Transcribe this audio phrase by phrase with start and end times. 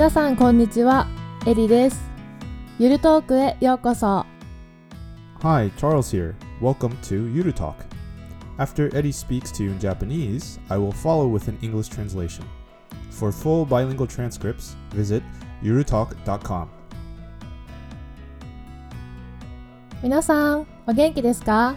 [0.00, 1.06] 皆さんこんにちは、
[1.46, 2.00] エリです。
[2.78, 4.24] ゆるトークへようこそ。
[5.42, 6.34] Hi, Charles here.
[6.58, 7.74] Welcome to Yuru Talk.
[8.56, 12.44] After Eddie speaks to you in Japanese, I will follow with an English translation.
[13.10, 15.22] For full bilingual transcripts, visit
[15.62, 16.68] yurutalk.com.
[20.02, 21.76] 皆さん、お元気ですか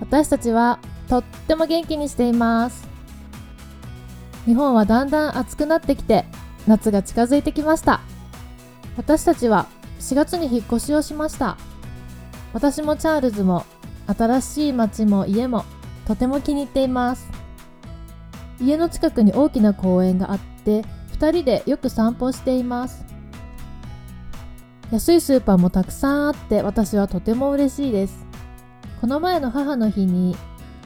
[0.00, 0.78] 私たちは
[1.08, 2.86] とっても元気にしています。
[4.44, 6.26] 日本はだんだん暑くなってきて、
[6.66, 8.00] 夏が近づいてきました。
[8.96, 9.66] 私たちは
[10.00, 11.56] 4月に引っ越しをしました。
[12.52, 13.64] 私もチャールズも
[14.06, 15.64] 新しい街も家も
[16.06, 17.28] とても気に入っています。
[18.60, 20.82] 家の近くに大きな公園があって、
[21.18, 23.12] 2人でよく散歩しています。
[24.92, 28.26] 安いスーパーもたくさんあって私はとても嬉しいです
[29.00, 30.36] この前の母の日に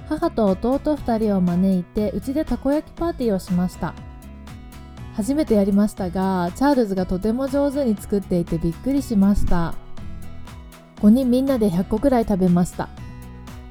[0.09, 3.95] 母と弟2人を招いてうちでたこ焼きパーティーをしました
[5.17, 9.75] 初めてやりましたがチャールズがとても上手に作っていてびっくりしました
[10.97, 12.91] 5人みんなで100個くらい食べました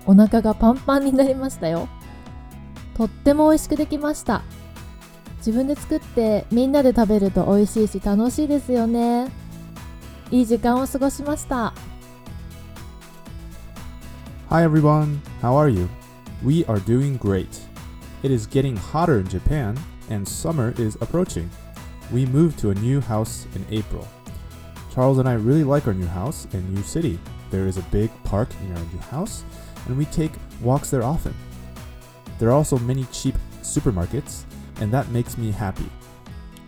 [0.07, 1.87] お腹がパンパンになりましたよ
[2.97, 4.41] とっても美味しくできました
[5.37, 9.27] 自分で作ってみんなで食べると美味しいし楽しいですよね
[10.31, 11.71] いい時間を過ごしました。
[14.49, 15.87] Hi everyone, how are you?
[16.43, 17.47] We are doing great.
[18.23, 19.75] It is getting hotter in Japan
[20.09, 21.49] and summer is approaching.
[22.11, 24.07] We moved to a new house in April.
[24.93, 27.19] Charles and I really like our new house and new city.
[27.51, 29.43] There is a big park near our new house
[29.87, 30.31] and we take
[30.61, 31.33] walks there often.
[32.39, 34.43] There are also many cheap supermarkets
[34.79, 35.89] and that makes me happy.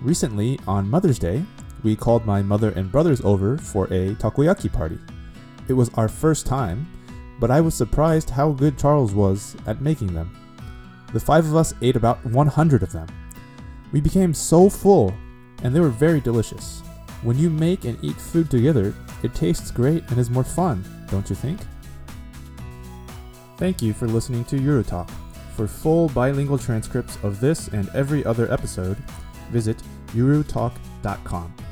[0.02, 1.44] Recently, on Mother's Day,
[1.84, 5.00] we called my mother and brothers over for a takoyaki party.
[5.68, 6.88] It was our first time,
[7.40, 10.36] but I was surprised how good Charles was at making them.
[11.14, 13.08] The five of us ate about 100 of them.
[13.92, 15.14] We became so full,
[15.64, 16.82] and they were very delicious.
[17.22, 21.30] When you make and eat food together, it tastes great and is more fun, don't
[21.30, 21.60] you think?
[23.58, 25.10] Thank you for listening to Eurotalk.
[25.56, 28.98] For full bilingual transcripts of this and every other episode,
[29.50, 29.82] visit
[30.14, 31.67] eurotalk.com.